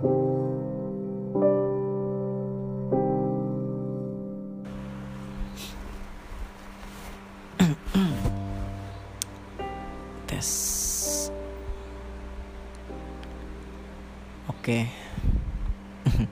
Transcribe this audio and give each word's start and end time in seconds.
tes. 0.00 0.08
Oke. 14.48 14.88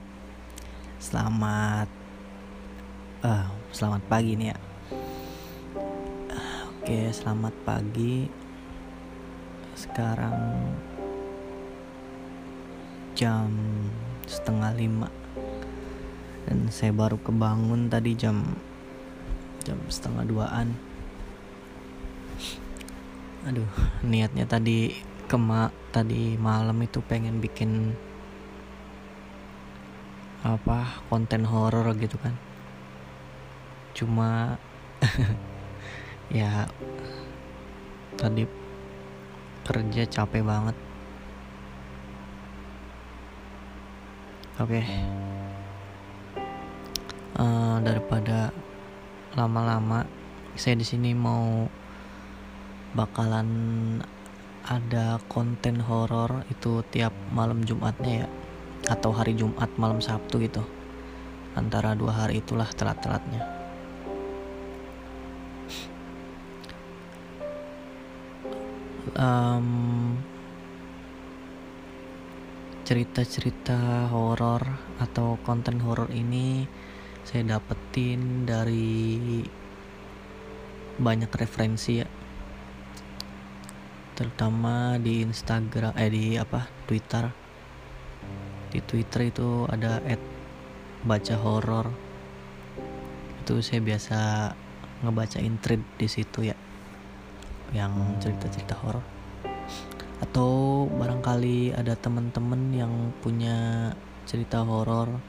Selamat 0.97 1.85
uh, 3.21 3.45
selamat 3.69 4.01
pagi 4.09 4.33
nih 4.33 4.49
ya. 4.49 4.57
Uh, 6.33 6.73
oke 6.73 7.13
selamat 7.13 7.53
pagi. 7.61 8.25
Sekarang 9.77 10.73
jam 13.19 13.51
setengah 14.23 14.71
lima. 14.79 15.11
Dan 16.47 16.71
saya 16.71 16.95
baru 16.95 17.19
kebangun 17.19 17.91
tadi 17.91 18.15
jam 18.15 18.55
jam 19.67 19.75
setengah 19.91 20.23
duaan. 20.23 20.71
Aduh 23.43 23.67
niatnya 24.07 24.47
tadi 24.47 24.95
kema 25.27 25.67
tadi 25.91 26.39
malam 26.39 26.79
itu 26.79 27.03
pengen 27.03 27.43
bikin 27.43 27.91
apa 30.39 31.03
konten 31.11 31.43
horor 31.43 31.91
gitu 31.99 32.15
kan. 32.23 32.39
Cuma 33.91 34.55
ya 36.39 36.71
tadi 38.15 38.47
kerja 39.67 40.07
capek 40.07 40.39
banget 40.47 40.88
oke 44.59 44.75
okay. 44.75 44.83
uh, 47.39 47.43
eh, 47.43 47.75
daripada 47.79 48.51
lama-lama 49.39 50.03
saya 50.59 50.75
di 50.75 50.83
sini 50.83 51.15
mau 51.15 51.63
bakalan 52.91 53.47
ada 54.67 55.23
konten 55.31 55.79
horor 55.79 56.43
itu 56.51 56.83
tiap 56.91 57.15
malam 57.31 57.63
Jumatnya 57.63 58.27
ya 58.27 58.27
atau 58.91 59.15
hari 59.15 59.39
Jumat 59.39 59.71
malam 59.79 60.03
Sabtu 60.03 60.43
gitu 60.43 60.67
antara 61.55 61.95
dua 61.95 62.27
hari 62.27 62.43
itulah 62.43 62.67
telat-telatnya 62.75 63.39
um, 69.15 70.19
cerita-cerita 72.89 74.09
horor 74.09 74.65
atau 74.97 75.37
konten 75.45 75.77
horor 75.77 76.09
ini 76.09 76.65
saya 77.21 77.45
dapetin 77.45 78.49
dari 78.49 79.45
banyak 80.97 81.29
referensi 81.29 82.01
ya. 82.01 82.09
Terutama 84.17 84.97
di 84.97 85.21
Instagram 85.21 85.93
eh 86.01 86.09
di 86.09 86.25
apa 86.33 86.65
Twitter. 86.89 87.29
Di 88.73 88.81
Twitter 88.81 89.29
itu 89.29 89.69
ada 89.69 90.01
ad 90.01 90.21
baca 91.05 91.37
horor. 91.45 91.93
Itu 93.45 93.61
saya 93.61 93.85
biasa 93.85 94.17
ngebacain 95.05 95.61
thread 95.61 95.85
di 95.93 96.09
situ 96.09 96.49
ya 96.49 96.57
yang 97.69 98.17
cerita-cerita 98.17 98.73
horor 98.81 99.18
atau 100.19 100.85
barangkali 100.91 101.73
ada 101.75 101.95
teman-teman 101.95 102.75
yang 102.75 102.93
punya 103.23 103.91
cerita 104.27 104.61
horor. 104.63 105.19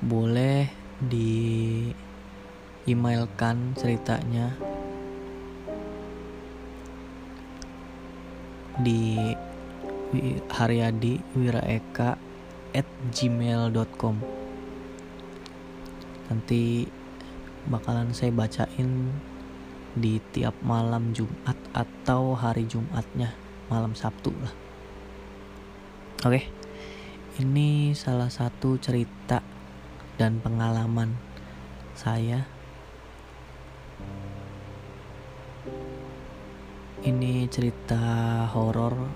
Boleh 0.00 0.70
di 0.98 1.90
emailkan 2.88 3.76
ceritanya 3.76 4.56
di 8.80 9.34
Haryadi 10.48 11.20
Wiraeka 11.36 12.16
at 12.72 12.88
gmail.com 13.12 14.16
nanti 16.28 16.84
bakalan 17.68 18.12
saya 18.12 18.32
bacain 18.32 19.12
di 19.96 20.20
tiap 20.34 20.56
malam 20.60 21.16
Jumat 21.16 21.56
atau 21.72 22.36
hari 22.36 22.68
Jumatnya 22.68 23.32
malam 23.72 23.96
Sabtu 23.96 24.32
lah. 24.36 24.54
Oke 26.26 26.58
ini 27.38 27.94
salah 27.94 28.26
satu 28.26 28.82
cerita 28.82 29.38
dan 30.18 30.42
pengalaman 30.42 31.14
saya. 31.94 32.42
Ini 36.98 37.46
cerita 37.46 38.42
horor 38.50 39.06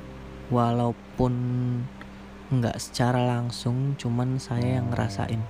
walaupun 0.55 1.35
nggak 2.55 2.79
secara 2.79 3.27
langsung 3.27 3.99
cuman 3.99 4.39
saya 4.39 4.79
yang 4.79 4.95
ngerasain 4.95 5.43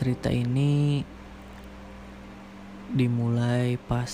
cerita 0.00 0.32
ini 0.32 1.04
dimulai 2.88 3.76
pas 3.76 4.08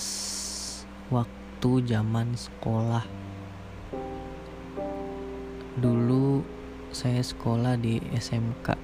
waktu 1.15 1.71
zaman 1.87 2.35
sekolah. 2.35 3.07
Dulu 5.79 6.43
saya 6.91 7.23
sekolah 7.23 7.79
di 7.79 8.03
SMK 8.19 8.75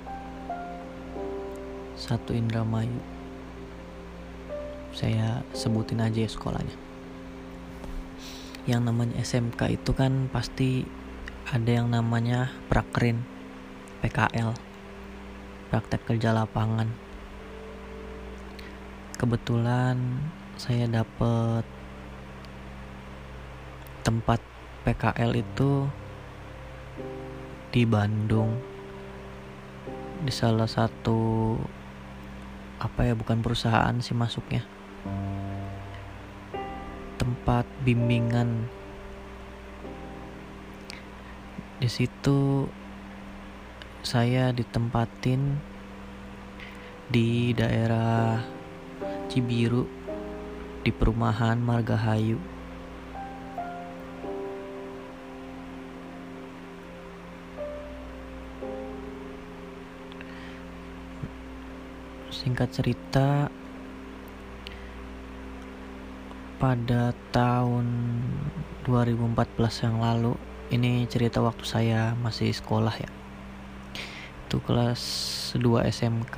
satu 1.99 2.39
Indramayu. 2.39 3.03
Saya 4.95 5.43
sebutin 5.59 6.07
aja 6.07 6.23
ya 6.23 6.31
sekolahnya. 6.31 6.79
Yang 8.71 8.83
namanya 8.87 9.15
SMK 9.19 9.75
itu 9.75 9.91
kan 9.91 10.31
pasti 10.31 10.87
ada 11.51 11.83
yang 11.83 11.91
namanya 11.91 12.55
prakrin 12.71 13.27
PKL 14.07 14.72
praktek 15.73 16.05
kerja 16.05 16.37
lapangan. 16.37 16.85
Kebetulan 19.17 20.21
saya 20.61 20.85
dapet 20.85 21.65
tempat 24.05 24.37
PKL 24.85 25.33
itu 25.33 25.89
di 27.73 27.89
Bandung. 27.89 28.53
Di 30.21 30.29
salah 30.29 30.69
satu 30.69 31.57
apa 32.77 33.09
ya 33.09 33.17
bukan 33.17 33.41
perusahaan 33.41 33.97
sih 34.05 34.13
masuknya. 34.13 34.69
Tempat 37.17 37.65
bimbingan. 37.81 38.69
Di 41.81 41.89
situ 41.89 42.69
saya 44.03 44.51
ditempatin 44.51 45.63
di 47.07 47.55
daerah 47.55 48.43
Cibiru 49.31 49.87
di 50.83 50.91
perumahan 50.91 51.55
Margahayu. 51.63 52.43
Singkat 62.35 62.75
cerita 62.75 63.47
pada 66.59 67.15
tahun 67.31 67.87
2014 68.83 69.87
yang 69.87 70.03
lalu 70.03 70.35
ini 70.75 71.07
cerita 71.07 71.39
waktu 71.39 71.63
saya 71.63 72.19
masih 72.19 72.51
sekolah 72.51 72.99
ya 72.99 73.22
itu 74.53 74.61
kelas 74.69 75.01
2 75.57 75.89
SMK 75.89 76.37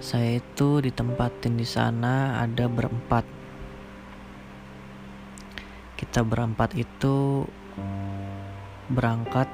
saya 0.00 0.40
itu 0.40 0.80
ditempatin 0.80 1.60
di 1.60 1.68
sana 1.68 2.40
ada 2.40 2.64
berempat. 2.64 3.28
Kita 6.00 6.24
berempat 6.24 6.72
itu 6.80 7.44
berangkat 8.88 9.52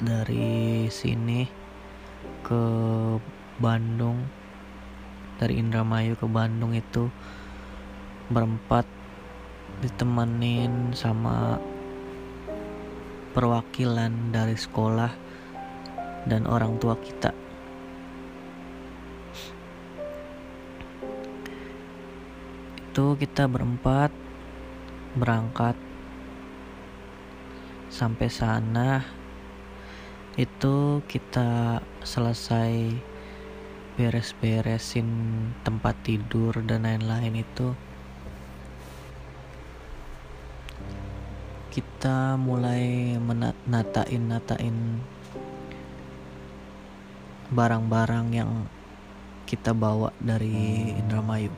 dari 0.00 0.88
sini 0.88 1.44
ke 2.40 2.64
Bandung 3.60 4.24
dari 5.36 5.60
Indramayu 5.60 6.16
ke 6.16 6.24
Bandung 6.24 6.72
itu 6.72 7.12
berempat 8.32 8.88
ditemenin 9.84 10.96
sama 10.96 11.60
perwakilan 13.34 14.30
dari 14.30 14.54
sekolah 14.54 15.10
dan 16.30 16.46
orang 16.46 16.78
tua 16.78 16.94
kita. 17.02 17.34
Itu 22.94 23.18
kita 23.18 23.50
berempat 23.50 24.14
berangkat 25.18 25.74
sampai 27.90 28.30
sana. 28.30 29.02
Itu 30.38 31.02
kita 31.06 31.82
selesai 32.06 32.94
beres-beresin 33.94 35.10
tempat 35.62 35.94
tidur 36.02 36.58
dan 36.66 36.82
lain-lain 36.82 37.42
itu 37.42 37.74
kita 42.04 42.36
mulai 42.36 43.16
menatain 43.16 44.28
natain 44.28 45.00
barang-barang 47.48 48.26
yang 48.28 48.68
kita 49.48 49.72
bawa 49.72 50.12
dari 50.20 50.92
Indramayu. 51.00 51.48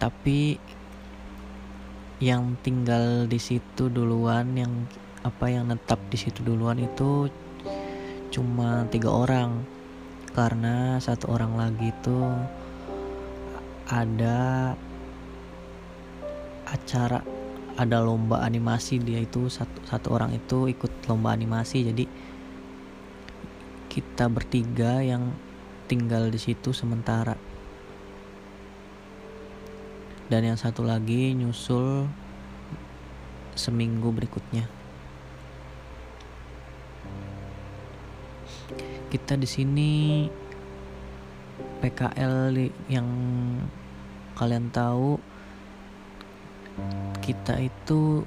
Tapi 0.00 0.56
yang 2.24 2.56
tinggal 2.64 3.28
di 3.28 3.36
situ 3.36 3.92
duluan 3.92 4.56
yang 4.56 4.72
apa 5.20 5.52
yang 5.52 5.68
netap 5.68 6.00
di 6.08 6.16
situ 6.16 6.40
duluan 6.40 6.80
itu 6.80 7.28
cuma 8.32 8.88
tiga 8.88 9.12
orang. 9.12 9.68
Karena 10.32 10.96
satu 10.96 11.28
orang 11.28 11.60
lagi 11.60 11.92
itu 11.92 12.24
ada 13.84 14.72
acara 16.70 17.20
ada 17.76 17.98
lomba 18.02 18.42
animasi 18.42 19.00
dia 19.00 19.22
itu 19.22 19.46
satu 19.50 19.82
satu 19.86 20.08
orang 20.14 20.36
itu 20.36 20.70
ikut 20.70 21.10
lomba 21.10 21.34
animasi 21.34 21.86
jadi 21.90 22.04
kita 23.90 24.30
bertiga 24.30 25.02
yang 25.02 25.34
tinggal 25.90 26.30
di 26.30 26.38
situ 26.38 26.70
sementara 26.70 27.34
dan 30.30 30.46
yang 30.46 30.54
satu 30.54 30.86
lagi 30.86 31.34
nyusul 31.34 32.06
seminggu 33.58 34.14
berikutnya. 34.14 34.64
Kita 39.10 39.34
di 39.34 39.48
sini 39.50 39.92
PKL 41.82 42.54
yang 42.86 43.08
kalian 44.38 44.70
tahu 44.70 45.18
kita 47.20 47.58
itu 47.58 48.24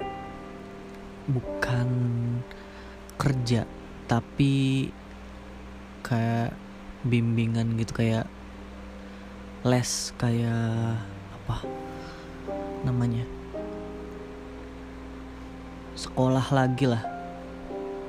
bukan 1.28 1.88
kerja 3.16 3.64
tapi 4.04 4.88
kayak 6.04 6.52
bimbingan 7.04 7.80
gitu 7.80 7.96
kayak 7.96 8.28
les 9.64 10.12
kayak 10.20 11.00
apa 11.32 11.56
namanya 12.84 13.24
sekolah 15.96 16.44
lagi 16.52 16.84
lah 16.84 17.00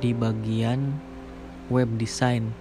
di 0.03 0.11
bagian 0.11 0.99
web 1.71 1.87
design 1.95 2.51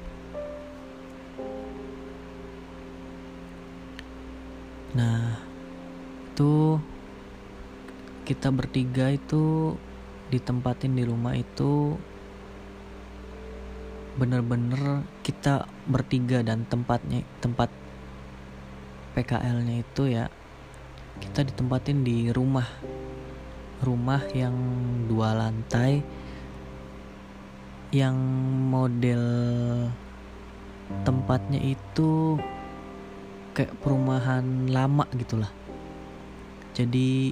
kita 8.25 8.49
bertiga 8.49 9.12
itu 9.12 9.76
ditempatin 10.32 10.97
di 10.97 11.05
rumah 11.05 11.37
itu 11.37 12.00
bener-bener 14.17 15.05
kita 15.21 15.69
bertiga 15.85 16.41
dan 16.41 16.65
tempatnya 16.65 17.21
tempat 17.44 17.69
PKL-nya 19.15 19.85
itu 19.85 20.03
ya 20.09 20.26
kita 21.21 21.47
ditempatin 21.47 22.03
di 22.03 22.32
rumah 22.32 22.67
rumah 23.85 24.23
yang 24.32 24.56
dua 25.06 25.37
lantai 25.37 26.00
yang 27.94 28.17
model 28.73 29.23
tempatnya 31.06 31.61
itu 31.62 32.41
kayak 33.55 33.70
perumahan 33.79 34.67
lama 34.67 35.06
gitulah. 35.15 35.50
Jadi 36.75 37.31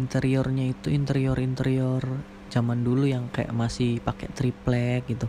interiornya 0.00 0.72
itu 0.72 0.88
interior 0.88 1.36
interior 1.36 2.00
zaman 2.48 2.80
dulu 2.80 3.04
yang 3.04 3.28
kayak 3.28 3.52
masih 3.52 4.00
pakai 4.00 4.28
triplek 4.32 5.04
gitu. 5.08 5.28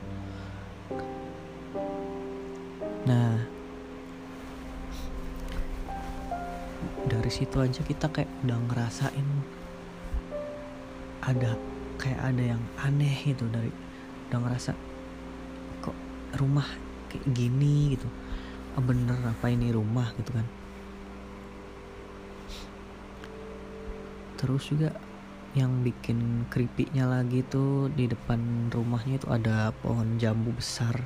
Nah 3.04 3.44
dari 7.04 7.31
situ 7.31 7.60
aja 7.60 7.83
kita 7.83 8.07
kayak 8.07 8.31
udah 8.48 8.60
ngerasain 8.71 9.27
ada 11.24 11.56
kayak 12.00 12.19
ada 12.19 12.44
yang 12.56 12.63
aneh 12.80 13.16
gitu 13.27 13.48
dari 13.51 13.71
udah 14.31 14.39
ngerasa 14.48 14.71
kok 15.83 15.95
rumah 16.39 16.68
kayak 17.12 17.27
gini 17.36 18.00
gitu? 18.00 18.07
Bener 18.80 19.19
apa 19.27 19.51
ini 19.51 19.69
rumah? 19.69 20.09
gitu 20.16 20.31
kan 20.33 20.62
terus 24.44 24.68
juga 24.68 24.92
yang 25.56 25.88
bikin 25.88 26.44
keripiknya 26.51 27.07
lagi 27.07 27.48
tuh 27.48 27.88
di 27.95 28.12
depan 28.12 28.68
rumahnya 28.68 29.24
itu 29.24 29.28
ada 29.31 29.72
pohon 29.80 30.19
jambu 30.19 30.51
besar. 30.51 31.00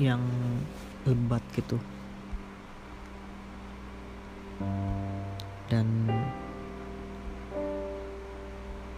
Yang 0.00 0.24
lebat 1.04 1.44
gitu. 1.52 1.76
Dan 5.68 6.08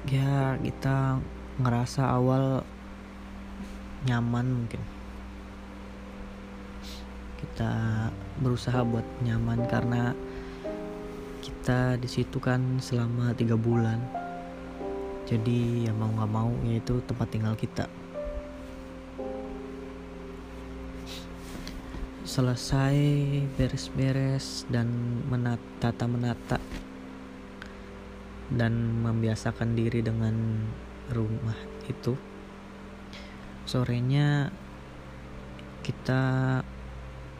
ya 0.06 0.54
kita 0.62 1.18
ngerasa 1.58 2.06
awal 2.06 2.62
nyaman 4.06 4.62
mungkin 4.62 4.97
kita 7.58 8.14
berusaha 8.38 8.86
buat 8.86 9.02
nyaman 9.26 9.66
karena 9.66 10.14
kita 11.42 11.98
di 11.98 12.06
situ 12.06 12.38
kan 12.38 12.78
selama 12.78 13.34
tiga 13.34 13.58
bulan. 13.58 13.98
Jadi 15.26 15.82
ya 15.82 15.90
mau 15.90 16.06
nggak 16.06 16.30
mau 16.30 16.54
yaitu 16.62 17.02
tempat 17.02 17.26
tinggal 17.34 17.58
kita. 17.58 17.90
Selesai 22.22 22.94
beres-beres 23.58 24.62
dan 24.70 25.18
menata 25.26 26.06
menata 26.06 26.62
dan 28.54 29.02
membiasakan 29.02 29.74
diri 29.74 29.98
dengan 30.06 30.62
rumah 31.10 31.58
itu 31.90 32.14
sorenya 33.66 34.46
kita 35.82 36.22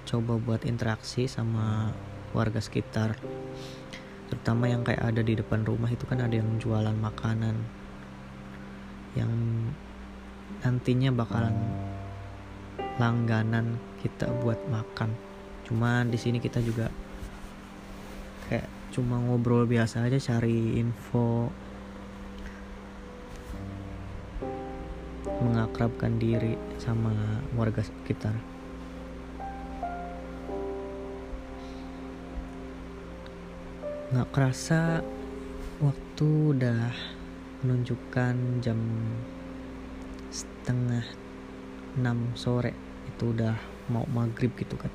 coba 0.09 0.41
buat 0.41 0.65
interaksi 0.65 1.29
sama 1.29 1.93
warga 2.33 2.65
sekitar. 2.65 3.21
Terutama 4.33 4.73
yang 4.73 4.81
kayak 4.81 5.05
ada 5.05 5.21
di 5.21 5.37
depan 5.37 5.69
rumah 5.69 5.93
itu 5.93 6.09
kan 6.09 6.25
ada 6.25 6.33
yang 6.33 6.57
jualan 6.57 6.97
makanan 6.97 7.61
yang 9.13 9.33
nantinya 10.65 11.13
bakalan 11.13 11.53
langganan 12.97 13.77
kita 14.01 14.33
buat 14.41 14.57
makan. 14.73 15.13
Cuman 15.69 16.09
di 16.09 16.17
sini 16.17 16.41
kita 16.41 16.65
juga 16.65 16.89
kayak 18.49 18.69
cuma 18.97 19.21
ngobrol 19.21 19.69
biasa 19.69 20.09
aja 20.09 20.17
cari 20.17 20.81
info 20.81 21.53
mengakrabkan 25.45 26.17
diri 26.17 26.57
sama 26.81 27.13
warga 27.55 27.85
sekitar 27.85 28.58
nggak 34.09 34.29
kerasa 34.33 35.05
waktu 35.85 36.29
udah 36.57 36.93
menunjukkan 37.65 38.65
jam 38.65 38.81
setengah 40.31 41.05
6 41.99 42.37
sore. 42.39 42.73
Itu 43.09 43.33
udah 43.37 43.57
mau 43.89 44.05
maghrib 44.09 44.53
gitu 44.57 44.77
kan 44.77 44.93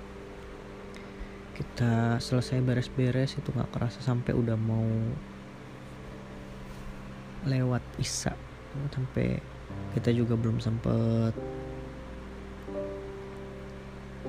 kita 1.53 2.17
selesai 2.17 2.65
beres-beres 2.65 3.38
itu 3.38 3.53
nggak 3.53 3.70
kerasa 3.70 4.01
sampai 4.01 4.34
udah 4.34 4.58
mau 4.58 4.89
lewat 7.46 7.84
isa. 8.01 8.34
Sampai 8.89 9.38
kita 9.93 10.10
juga 10.10 10.34
belum 10.34 10.58
sempet 10.58 11.38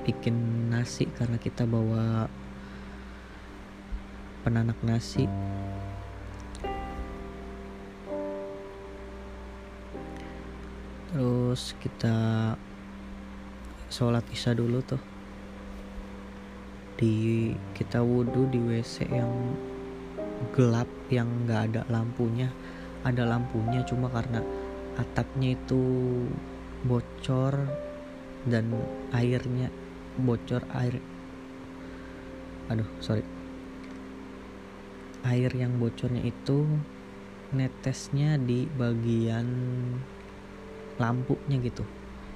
bikin 0.05 0.69
nasi 0.69 1.09
karena 1.17 1.41
kita 1.41 1.65
bawa 1.65 2.29
penanak 4.45 4.77
nasi. 4.85 5.25
Terus 11.09 11.73
kita 11.81 12.53
sholat 13.89 14.21
isya 14.29 14.53
dulu 14.53 14.85
tuh. 14.85 15.01
Di 16.93 17.51
kita 17.73 18.05
wudhu 18.05 18.45
di 18.53 18.61
WC 18.61 19.09
yang 19.09 19.33
gelap 20.53 20.87
yang 21.09 21.25
nggak 21.49 21.73
ada 21.73 21.81
lampunya. 21.89 22.53
Ada 23.01 23.25
lampunya 23.25 23.81
cuma 23.81 24.13
karena 24.13 24.45
atapnya 24.93 25.57
itu 25.57 25.81
bocor 26.85 27.65
dan 28.45 28.69
airnya 29.09 29.73
bocor 30.21 30.61
air. 30.77 31.01
Aduh 32.69 32.87
sorry 33.01 33.34
air 35.25 35.49
yang 35.57 35.81
bocornya 35.81 36.21
itu 36.21 36.69
netesnya 37.49 38.37
di 38.37 38.69
bagian 38.77 39.47
lampunya 41.01 41.57
gitu. 41.59 41.83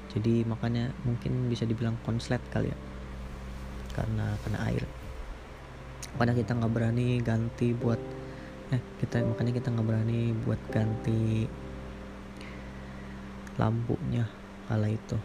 Jadi 0.09 0.41
makanya 0.43 0.89
mungkin 1.05 1.47
bisa 1.47 1.69
dibilang 1.69 1.95
konslet 2.01 2.41
kali 2.49 2.73
ya. 2.73 2.77
Karena 3.93 4.33
kena 4.41 4.59
air. 4.65 4.83
Makanya 6.17 6.35
kita 6.41 6.51
nggak 6.57 6.73
berani 6.73 7.21
ganti 7.21 7.77
buat 7.77 8.01
eh 8.69 8.81
kita 9.01 9.25
makanya 9.25 9.53
kita 9.57 9.67
nggak 9.73 9.87
berani 9.87 10.33
buat 10.45 10.61
ganti 10.73 11.45
lampunya 13.61 14.25
kala 14.65 14.89
itu. 14.89 15.17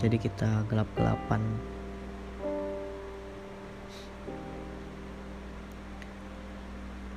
Jadi 0.00 0.16
kita 0.16 0.64
gelap-gelapan 0.66 1.42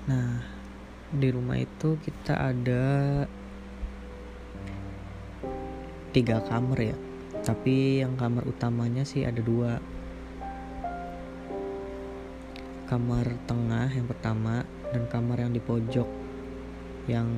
nah 0.04 0.44
di 1.14 1.30
rumah 1.30 1.62
itu 1.62 1.96
kita 2.02 2.34
ada 2.34 2.84
tiga 6.14 6.42
kamar 6.46 6.80
ya. 6.82 6.98
Tapi 7.44 8.02
yang 8.06 8.18
kamar 8.18 8.46
utamanya 8.50 9.06
sih 9.06 9.26
ada 9.26 9.42
dua. 9.42 9.82
Kamar 12.90 13.26
tengah 13.50 13.90
yang 13.90 14.06
pertama 14.06 14.66
dan 14.94 15.10
kamar 15.10 15.42
yang 15.42 15.52
di 15.54 15.62
pojok. 15.62 16.10
Yang 17.10 17.30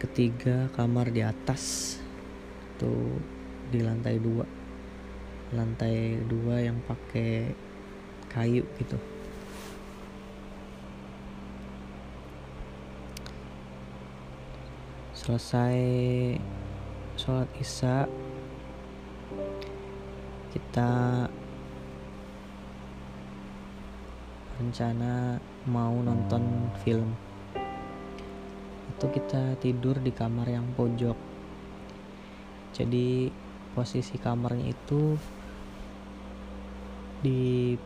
ketiga 0.00 0.72
kamar 0.76 1.08
di 1.12 1.24
atas. 1.24 1.96
Tuh 2.80 3.20
di 3.68 3.84
lantai 3.84 4.16
dua. 4.16 4.48
Lantai 5.52 6.20
dua 6.28 6.64
yang 6.64 6.80
pakai 6.84 7.52
kayu 8.32 8.64
gitu 8.80 9.09
selesai 15.30 15.78
sholat 17.14 17.46
isya 17.62 18.02
kita 20.50 20.90
rencana 24.58 25.38
mau 25.70 25.94
nonton 26.02 26.74
film. 26.82 27.14
Itu 28.90 29.06
kita 29.06 29.54
tidur 29.62 30.02
di 30.02 30.10
kamar 30.10 30.50
yang 30.50 30.66
pojok. 30.74 31.14
Jadi 32.74 33.30
posisi 33.78 34.18
kamarnya 34.18 34.66
itu 34.66 35.14
di 37.22 37.78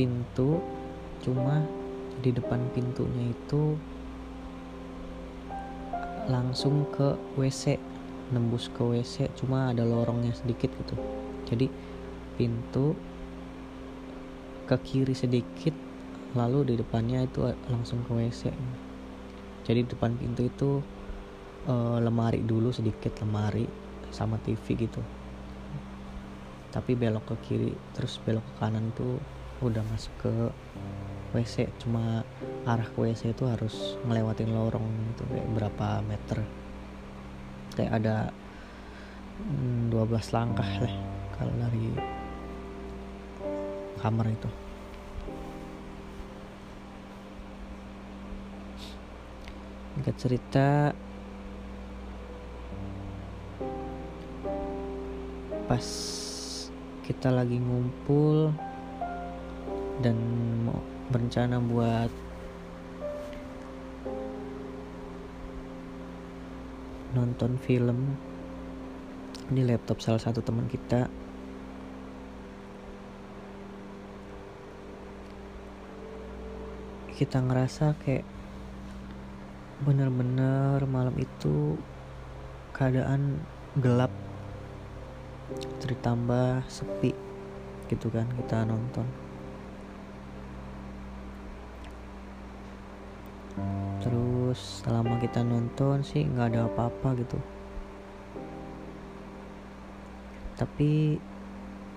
pintu 0.00 0.64
cuma 1.20 1.60
di 2.24 2.32
depan 2.32 2.72
pintunya 2.72 3.36
itu 3.36 3.76
langsung 6.30 6.88
ke 6.92 7.16
WC 7.36 7.76
nembus 8.32 8.72
ke 8.72 8.80
WC 8.80 9.30
cuma 9.36 9.70
ada 9.70 9.84
lorongnya 9.84 10.32
sedikit 10.32 10.72
gitu. 10.72 10.96
Jadi 11.44 11.68
pintu 12.40 12.96
ke 14.64 14.76
kiri 14.80 15.12
sedikit 15.12 15.76
lalu 16.34 16.72
di 16.72 16.74
depannya 16.80 17.28
itu 17.28 17.46
langsung 17.68 18.00
ke 18.08 18.10
WC 18.16 18.42
jadi 19.64 19.80
depan 19.88 20.12
pintu 20.20 20.44
itu 20.44 20.70
uh, 21.64 21.96
lemari 21.96 22.44
dulu 22.44 22.68
sedikit 22.68 23.16
lemari 23.24 23.64
sama 24.12 24.36
TV 24.44 24.60
gitu. 24.76 25.00
Tapi 26.68 26.92
belok 26.92 27.32
ke 27.32 27.36
kiri 27.48 27.72
terus 27.96 28.20
belok 28.20 28.44
ke 28.44 28.54
kanan 28.60 28.92
tuh 28.92 29.16
udah 29.64 29.80
masuk 29.88 30.12
ke 30.20 30.32
WC 31.32 31.72
cuma 31.80 32.20
arah 32.64 32.88
ke 32.88 32.96
WC 32.96 33.36
itu 33.36 33.44
harus 33.44 34.00
ngelewatin 34.08 34.48
lorong 34.48 34.88
itu 35.12 35.22
kayak 35.28 35.48
berapa 35.52 35.88
meter. 36.08 36.38
Kayak 37.76 37.92
ada 38.00 38.16
12 39.92 39.92
hmm, 39.92 40.32
langkah 40.32 40.70
lah 40.80 40.96
kalau 41.36 41.52
dari 41.60 41.92
kamar 44.00 44.26
itu. 44.32 44.50
Singkat 49.94 50.16
cerita 50.18 50.68
pas 55.64 55.86
kita 57.04 57.28
lagi 57.32 57.56
ngumpul 57.56 58.52
dan 60.00 60.16
mau 60.64 60.80
berencana 61.12 61.60
buat 61.60 62.23
nonton 67.14 67.56
film 67.62 68.18
di 69.48 69.62
laptop 69.62 70.02
salah 70.02 70.18
satu 70.18 70.42
teman 70.42 70.66
kita. 70.66 71.06
Kita 77.14 77.38
ngerasa 77.38 77.94
kayak 78.02 78.26
bener-bener 79.86 80.82
malam 80.90 81.14
itu 81.14 81.78
keadaan 82.74 83.38
gelap 83.78 84.10
ditambah 85.84 86.66
sepi 86.66 87.14
gitu 87.86 88.08
kan 88.10 88.26
kita 88.34 88.64
nonton 88.64 89.23
terus 94.54 94.86
selama 94.86 95.18
kita 95.18 95.42
nonton 95.42 96.06
sih 96.06 96.22
nggak 96.30 96.54
ada 96.54 96.70
apa-apa 96.70 97.18
gitu. 97.18 97.34
Tapi 100.54 101.18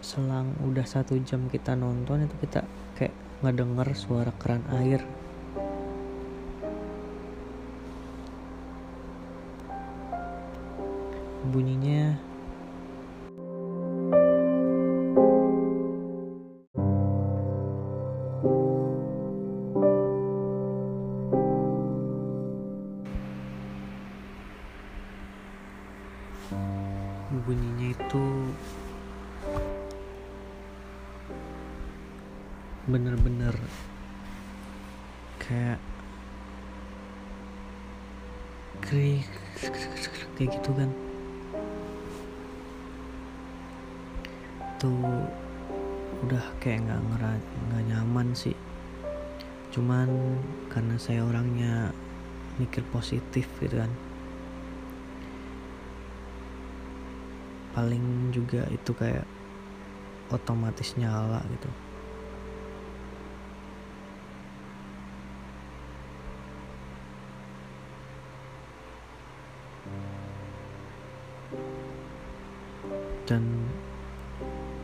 selang 0.02 0.58
udah 0.66 0.82
satu 0.82 1.22
jam 1.22 1.46
kita 1.54 1.78
nonton 1.78 2.26
itu 2.26 2.34
kita 2.42 2.66
kayak 2.98 3.14
ngedenger 3.46 3.94
suara 3.94 4.34
keran 4.42 4.66
air. 4.74 5.06
Bunyinya 11.54 12.18
kayak 40.38 40.54
gitu 40.62 40.72
kan. 40.78 40.90
Tuh 44.78 45.26
udah 46.30 46.46
kayak 46.62 46.86
nggak 46.86 47.02
nggak 47.74 47.84
nyaman 47.90 48.38
sih. 48.38 48.54
Cuman 49.74 50.38
karena 50.70 50.96
saya 51.02 51.26
orangnya 51.26 51.90
mikir 52.62 52.86
positif 52.94 53.50
gitu 53.58 53.82
kan. 53.82 53.92
Paling 57.74 58.30
juga 58.30 58.70
itu 58.70 58.94
kayak 58.94 59.26
otomatis 60.30 60.94
nyala 60.98 61.42
gitu 61.50 61.87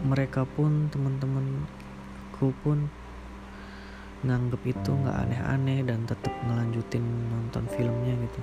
mereka 0.04 0.44
pun 0.44 0.92
teman-temanku 0.92 2.52
pun 2.60 2.92
nganggep 4.24 4.60
itu 4.76 4.92
nggak 4.92 5.20
aneh-aneh 5.28 5.84
dan 5.84 6.04
tetap 6.08 6.32
ngelanjutin 6.48 7.04
nonton 7.32 7.64
filmnya 7.72 8.16
gitu. 8.24 8.42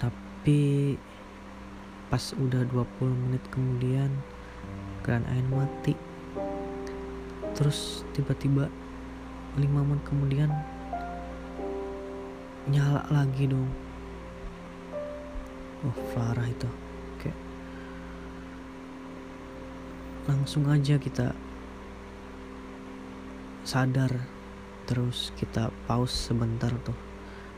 Tapi 0.00 0.60
pas 2.08 2.24
udah 2.36 2.64
20 2.64 3.08
menit 3.28 3.44
kemudian 3.52 4.08
keran 5.04 5.24
air 5.28 5.44
mati. 5.48 5.92
Terus 7.56 8.04
tiba-tiba 8.16 8.68
5 9.56 9.64
menit 9.64 10.04
kemudian 10.08 10.52
nyala 12.68 13.04
lagi 13.08 13.48
dong. 13.48 13.68
Oh 15.88 15.96
parah 16.12 16.44
itu 16.44 16.68
kayak 17.22 17.38
langsung 20.28 20.68
aja 20.68 21.00
kita 21.00 21.32
sadar. 23.64 24.12
Terus 24.84 25.32
kita 25.36 25.72
pause 25.88 26.32
sebentar 26.32 26.72
tuh 26.84 26.96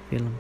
film. 0.07 0.35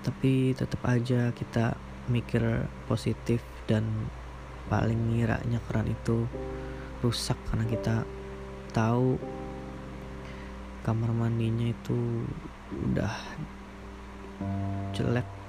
Tapi 0.00 0.56
tetap 0.56 0.80
aja 0.88 1.32
kita 1.36 1.76
mikir 2.08 2.64
positif 2.88 3.44
dan 3.68 3.84
paling 4.72 5.12
ngiranya 5.12 5.60
keran 5.68 5.88
itu 5.88 6.24
rusak 7.04 7.36
karena 7.48 7.64
kita 7.68 7.96
tahu 8.72 9.16
kamar 10.84 11.12
mandinya 11.12 11.68
itu 11.68 12.24
udah 12.72 13.12
jelek 14.96 15.39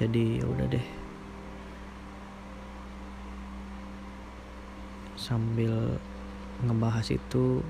jadi 0.00 0.40
ya 0.40 0.48
udah 0.48 0.66
deh. 0.72 0.86
Sambil 5.20 6.00
ngebahas 6.64 7.12
itu 7.12 7.60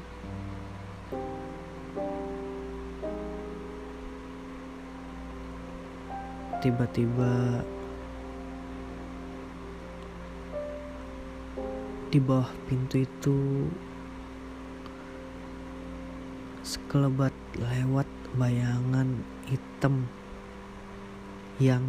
tiba-tiba 6.63 7.67
di 12.15 12.19
bawah 12.23 12.51
pintu 12.71 13.03
itu 13.03 13.67
sekelebat 16.63 17.35
lewat 17.59 18.07
bayangan 18.39 19.19
hitam 19.51 20.07
yang 21.59 21.83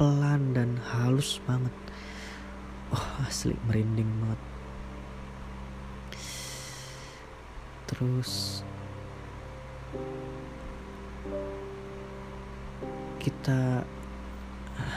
pelan 0.00 0.56
dan 0.56 0.80
halus 0.80 1.38
banget. 1.44 1.74
Oh, 2.92 3.06
asli 3.24 3.56
merinding 3.68 4.08
banget. 4.20 4.40
Terus 7.92 8.62
kita 13.22 13.86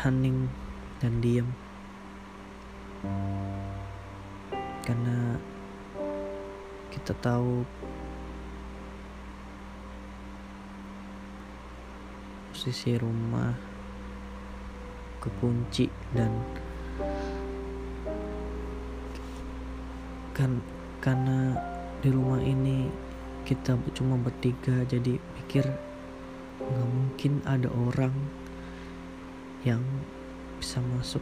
hening 0.02 0.50
dan 0.98 1.22
diam 1.22 1.50
karena 4.82 5.38
kita 6.90 7.14
tahu 7.22 7.62
posisi 12.50 12.98
rumah 12.98 13.75
kekunci 15.25 15.89
dan 16.13 16.29
kan 20.38 20.62
karena 21.01 21.58
di 22.05 22.13
rumah 22.13 22.38
ini 22.44 22.86
kita 23.46 23.77
cuma 23.98 24.17
bertiga 24.22 24.86
jadi 24.86 25.17
pikir 25.41 25.65
nggak 26.62 26.89
mungkin 26.89 27.34
ada 27.45 27.69
orang 27.69 28.13
yang 29.65 29.82
bisa 30.62 30.78
masuk. 30.93 31.21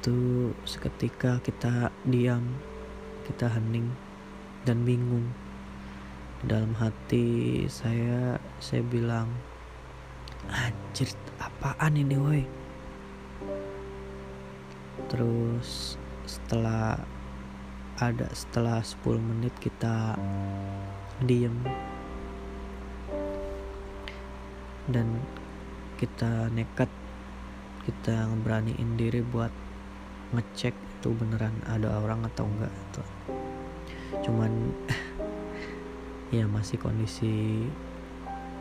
Itu 0.00 0.50
seketika 0.64 1.38
kita 1.44 1.94
diam 2.08 2.58
kita 3.28 3.46
hening 3.46 3.94
dan 4.64 4.82
bingung 4.82 5.30
dalam 6.40 6.72
hati 6.80 7.68
saya 7.68 8.40
saya 8.56 8.80
bilang 8.80 9.28
anjir 10.48 11.12
apaan 11.36 12.00
ini 12.00 12.16
woi? 12.16 12.42
Terus 15.12 16.00
setelah 16.24 16.96
ada 18.00 18.28
setelah 18.32 18.80
10 18.80 19.20
menit 19.20 19.52
kita 19.60 20.16
diem. 21.20 21.56
Dan 24.88 25.20
kita 26.00 26.48
nekat 26.56 26.88
kita 27.84 28.32
ngeberaniin 28.32 28.96
diri 28.96 29.20
buat 29.20 29.52
ngecek 30.32 30.72
itu 30.72 31.08
beneran 31.16 31.56
ada 31.64 32.00
orang 32.00 32.22
atau 32.28 32.44
enggak 32.44 32.72
tuh 32.92 33.08
cuman 34.20 34.52
ya 36.30 36.46
masih 36.46 36.78
kondisi 36.78 37.66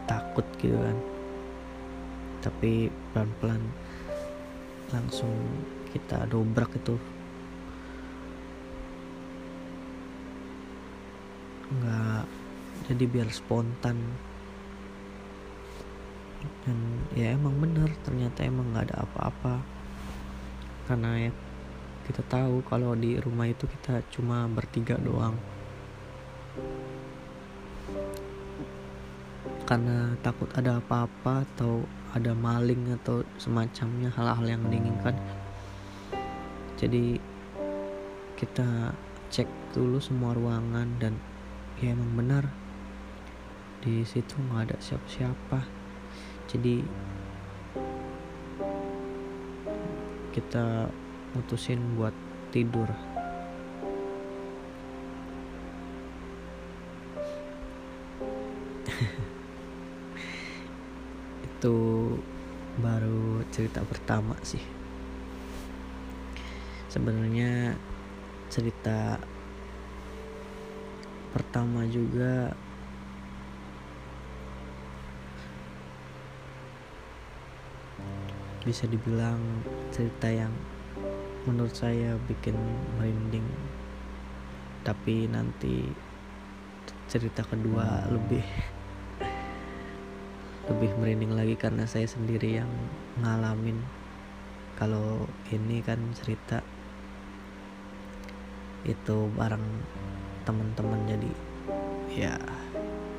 takut 0.09 0.45
gitu 0.57 0.73
kan. 0.73 0.97
Tapi 2.41 2.89
pelan-pelan 3.13 3.61
langsung 4.89 5.33
kita 5.93 6.25
dobrak 6.25 6.73
itu. 6.73 6.97
Nggak 11.77 12.25
jadi 12.89 13.03
biar 13.05 13.29
spontan. 13.29 13.97
Dan 16.65 16.77
ya 17.13 17.37
emang 17.37 17.53
bener 17.61 17.93
ternyata 18.01 18.41
emang 18.41 18.73
nggak 18.73 18.89
ada 18.89 19.05
apa-apa. 19.05 19.61
Karena 20.89 21.29
ya 21.29 21.31
kita 22.09 22.25
tahu 22.25 22.65
kalau 22.65 22.97
di 22.97 23.21
rumah 23.21 23.45
itu 23.45 23.69
kita 23.69 24.01
cuma 24.09 24.49
bertiga 24.49 24.97
doang 24.97 25.37
karena 29.69 30.17
takut 30.25 30.49
ada 30.57 30.81
apa-apa 30.81 31.45
atau 31.53 31.85
ada 32.17 32.33
maling 32.33 32.97
atau 33.01 33.21
semacamnya 33.37 34.09
hal-hal 34.13 34.57
yang 34.57 34.63
diinginkan 34.69 35.13
jadi 36.79 37.19
kita 38.39 38.95
cek 39.29 39.45
dulu 39.75 40.01
semua 40.01 40.33
ruangan 40.33 40.87
dan 40.97 41.13
ya 41.77 41.93
emang 41.93 42.15
benar 42.17 42.49
di 43.79 44.03
situ 44.03 44.35
nggak 44.35 44.71
ada 44.71 44.77
siapa-siapa. 44.83 45.59
Jadi 46.51 46.83
kita 50.35 50.91
mutusin 51.35 51.79
buat 51.95 52.15
tidur 52.51 52.89
itu 61.59 62.15
baru 62.79 63.43
cerita 63.51 63.83
pertama 63.83 64.31
sih. 64.47 64.63
Sebenarnya 66.87 67.75
cerita 68.47 69.19
pertama 71.35 71.83
juga 71.91 72.55
bisa 78.63 78.87
dibilang 78.87 79.43
cerita 79.91 80.31
yang 80.31 80.55
menurut 81.43 81.75
saya 81.75 82.15
bikin 82.23 82.55
merinding. 82.95 83.43
Tapi 84.87 85.27
nanti 85.27 85.91
cerita 87.11 87.43
kedua 87.43 88.07
lebih 88.07 88.78
lebih 90.69 90.93
merinding 91.01 91.33
lagi 91.33 91.57
karena 91.57 91.89
saya 91.89 92.05
sendiri 92.05 92.61
yang 92.61 92.69
ngalamin 93.25 93.81
kalau 94.77 95.25
ini 95.49 95.81
kan 95.81 95.97
cerita 96.13 96.61
itu 98.85 99.27
bareng 99.33 99.65
teman-teman 100.45 101.03
jadi 101.09 101.31
ya 102.13 102.35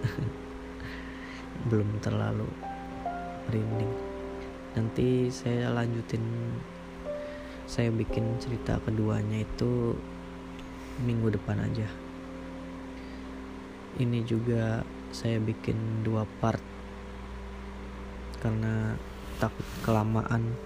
belum 1.69 2.01
terlalu 2.01 2.49
merinding. 3.51 3.93
Nanti 4.79 5.29
saya 5.29 5.75
lanjutin 5.75 6.23
saya 7.67 7.91
bikin 7.91 8.39
cerita 8.39 8.79
keduanya 8.87 9.43
itu 9.43 9.99
minggu 11.03 11.35
depan 11.35 11.59
aja. 11.61 11.91
Ini 13.99 14.23
juga 14.23 14.87
saya 15.11 15.43
bikin 15.43 16.07
dua 16.07 16.23
part 16.39 16.69
karena 18.40 18.96
takut 19.37 19.66
kelamaan. 19.85 20.57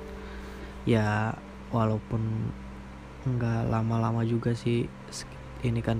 Ya 0.87 1.35
walaupun 1.75 2.51
nggak 3.25 3.73
lama-lama 3.73 4.21
juga 4.23 4.53
sih 4.53 4.87
ini 5.65 5.81
kan 5.81 5.97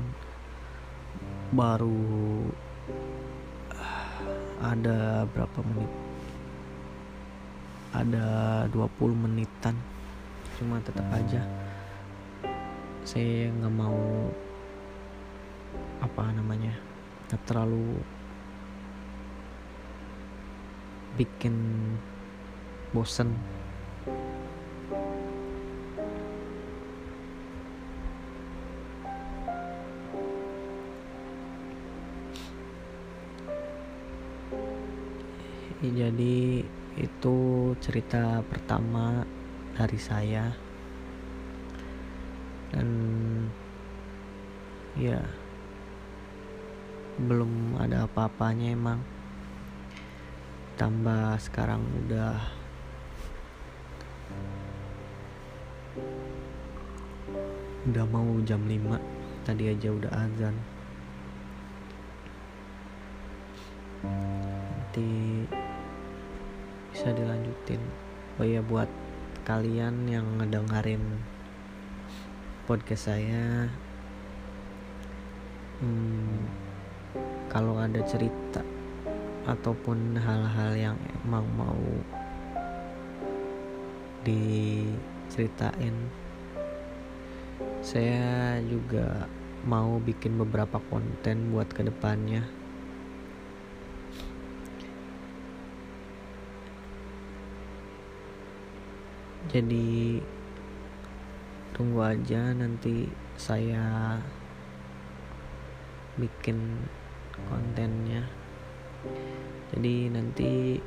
baru 1.55 2.45
ada 4.65 5.29
berapa 5.29 5.61
menit? 5.61 5.93
Ada 7.95 8.27
20 8.73 9.25
menitan. 9.29 9.77
Cuma 10.59 10.81
tetap 10.83 11.05
aja. 11.13 11.43
Saya 13.05 13.53
nggak 13.53 13.75
mau 13.75 14.31
apa 16.01 16.25
namanya 16.33 16.73
terlalu 17.45 17.99
bikin 21.15 21.55
bosen. 22.95 23.35
Jadi 35.85 36.65
itu 36.97 37.37
cerita 37.79 38.41
pertama 38.49 39.23
dari 39.77 40.01
saya. 40.01 40.49
Dan 42.73 42.89
ya 44.99 45.23
belum 47.21 47.79
ada 47.79 48.11
apa-apanya 48.11 48.75
emang 48.75 48.99
tambah 50.75 51.39
sekarang 51.39 51.79
udah 52.05 52.35
udah 57.87 58.05
mau 58.11 58.27
jam 58.43 58.59
5 58.67 58.99
tadi 59.47 59.71
aja 59.71 59.89
udah 59.95 60.13
azan. 60.13 60.57
Nanti 64.03 65.11
bisa 66.91 67.15
dilanjutin. 67.15 67.81
Oh 68.41 68.47
ya 68.47 68.59
buat 68.59 68.91
kalian 69.47 70.11
yang 70.11 70.27
ngedengerin 70.41 71.23
podcast 72.65 73.13
saya 73.13 73.69
hmm, 75.85 76.49
kalau 77.53 77.77
ada 77.77 78.01
cerita 78.09 78.44
ataupun 79.45 80.17
hal-hal 80.17 80.73
yang 80.77 80.99
emang 81.25 81.45
mau 81.57 81.85
diceritain. 84.25 85.97
Saya 87.85 88.61
juga 88.65 89.29
mau 89.65 89.97
bikin 89.97 90.37
beberapa 90.37 90.77
konten 90.93 91.53
buat 91.53 91.69
ke 91.73 91.89
depannya 91.89 92.45
jadi 99.49 100.19
tunggu 101.73 102.01
aja 102.03 102.53
nanti 102.53 103.07
saya 103.39 104.19
bikin 106.21 106.59
kontennya 107.49 108.27
jadi 109.75 110.07
nanti 110.15 110.79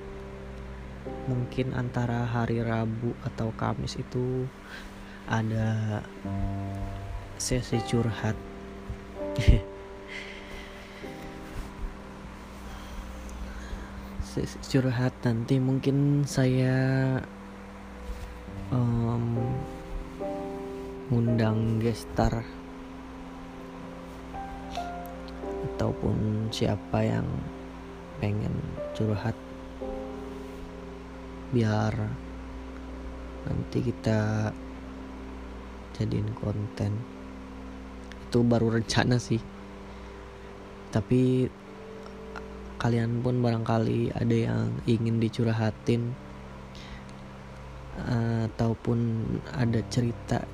mungkin 1.27 1.75
antara 1.75 2.23
hari 2.23 2.63
Rabu 2.63 3.11
atau 3.27 3.51
Kamis 3.55 3.99
itu 3.99 4.47
ada 5.27 5.99
sesi 7.35 7.83
curhat. 7.83 8.35
Sesi 14.23 14.57
curhat 14.71 15.11
nanti 15.27 15.59
mungkin 15.59 16.23
saya 16.23 17.19
um, 18.71 19.35
ngundang 21.11 21.83
gestar 21.83 22.43
ataupun 25.75 26.47
siapa 26.55 27.03
yang 27.03 27.27
pengen 28.17 28.53
curhat. 28.97 29.35
Biar 31.53 31.93
nanti 33.47 33.79
kita 33.79 34.51
jadiin 35.95 36.29
konten. 36.37 36.91
Itu 38.27 38.43
baru 38.43 38.77
rencana 38.77 39.15
sih. 39.17 39.39
Tapi 40.91 41.47
kalian 42.77 43.25
pun 43.25 43.41
barangkali 43.41 44.13
ada 44.13 44.35
yang 44.35 44.69
ingin 44.85 45.17
dicurhatin 45.17 46.13
ataupun 48.53 49.25
ada 49.57 49.81
cerita 49.89 50.45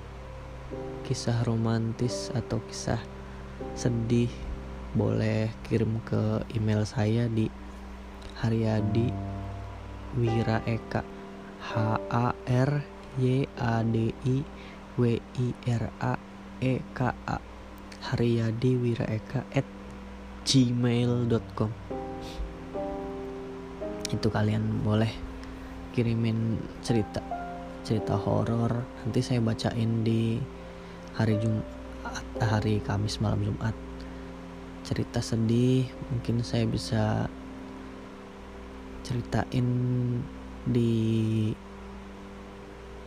kisah 1.04 1.43
romantis 1.43 2.32
atau 2.32 2.63
kisah 2.63 3.02
sedih 3.76 4.32
boleh 4.94 5.50
kirim 5.66 5.98
ke 6.06 6.46
email 6.54 6.86
saya 6.86 7.26
di 7.26 7.50
Haryadi 8.42 9.10
Wira 10.14 10.62
Eka 10.70 11.02
H 11.62 11.98
A 11.98 12.38
R 12.46 12.72
Y 13.18 13.50
A 13.58 13.82
D 13.82 14.14
I 14.14 14.38
W 14.98 15.18
I 15.18 15.48
R 15.66 15.86
A 15.98 16.14
E 16.62 16.74
K 16.94 17.00
A 17.10 17.38
Haryadi 18.14 18.72
Wira 18.78 19.10
Eka 19.10 19.42
at 19.50 19.66
gmail.com 20.46 21.72
itu 24.14 24.28
kalian 24.30 24.86
boleh 24.86 25.10
kirimin 25.98 26.62
cerita 26.86 27.22
cerita 27.82 28.14
horor. 28.14 28.86
Nanti 29.02 29.20
saya 29.26 29.42
bacain 29.42 30.06
di 30.06 30.38
hari 31.18 31.42
Jumat 31.42 31.66
hari 32.38 32.78
Kamis 32.86 33.18
malam 33.18 33.42
Jumat 33.42 33.74
cerita 34.84 35.24
sedih 35.24 35.88
mungkin 36.12 36.43
saya 36.43 36.67
bisa 36.67 37.32
ceritain 39.08 39.67
di 40.67 40.93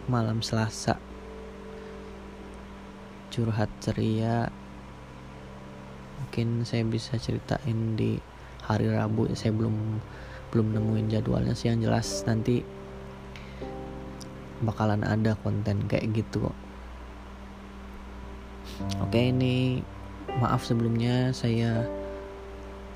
malam 0.08 0.40
Selasa. 0.40 0.96
Curhat 3.28 3.68
ceria 3.84 4.48
mungkin 6.16 6.64
saya 6.64 6.84
bisa 6.88 7.20
ceritain 7.20 7.96
di 7.96 8.16
hari 8.64 8.88
Rabu. 8.88 9.28
Saya 9.36 9.52
belum 9.52 10.00
belum 10.52 10.72
nemuin 10.72 11.12
jadwalnya 11.12 11.52
sih 11.52 11.68
yang 11.68 11.84
jelas 11.84 12.24
nanti 12.24 12.64
bakalan 14.64 15.04
ada 15.04 15.36
konten 15.44 15.84
kayak 15.84 16.08
gitu 16.16 16.48
kok. 16.48 16.56
Oke 19.04 19.28
ini 19.28 19.84
maaf 20.38 20.66
sebelumnya 20.66 21.30
saya 21.30 21.86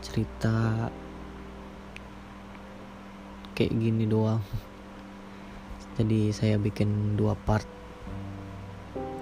cerita 0.02 0.88
kayak 3.54 3.72
gini 3.76 4.08
doang. 4.08 4.40
Jadi 6.00 6.32
saya 6.32 6.56
bikin 6.56 7.14
dua 7.14 7.36
part. 7.46 7.66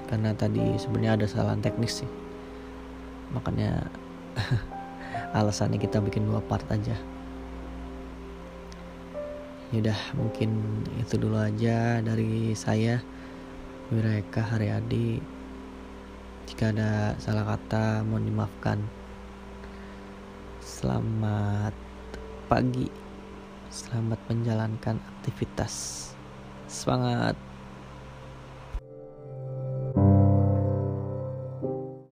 Karena 0.08 0.32
tadi 0.32 0.78
sebenarnya 0.80 1.20
ada 1.20 1.24
kesalahan 1.28 1.60
teknis 1.60 2.00
sih. 2.00 2.10
Makanya 3.36 3.84
alasannya 5.38 5.76
kita 5.76 6.00
bikin 6.00 6.24
dua 6.24 6.40
part 6.40 6.64
aja. 6.72 6.96
Yaudah 9.68 10.00
mungkin 10.16 10.80
itu 10.96 11.20
dulu 11.20 11.36
aja 11.36 12.00
dari 12.00 12.56
saya 12.56 13.04
Wireka 13.92 14.40
Haryadi 14.40 15.37
Jika 16.58 16.74
ada 16.74 17.14
salah 17.22 17.54
kata 17.54 18.02
mohon 18.02 18.26
dimaafkan. 18.26 18.82
Selamat 20.58 21.70
pagi. 22.50 22.90
Selamat 23.70 24.18
menjalankan 24.26 24.98
aktivitas. 24.98 26.10
Semangat 26.66 27.38